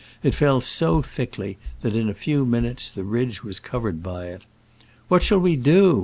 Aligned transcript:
It 0.23 0.33
fell 0.33 0.61
so 0.61 1.03
thickly 1.03 1.59
that 1.83 1.95
in 1.95 2.09
a 2.09 2.15
few 2.15 2.43
minutes 2.43 2.89
the 2.89 3.03
ridge 3.03 3.43
was 3.43 3.59
covered 3.59 4.01
by 4.01 4.29
it." 4.29 4.41
What 5.09 5.21
shall 5.21 5.37
we 5.39 5.55
do 5.55 5.99